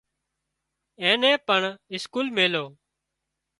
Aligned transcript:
اين 1.01 1.13
نين 1.21 1.35
پڻ 1.47 1.61
اسڪول 1.95 2.25
ميليو 2.37 2.65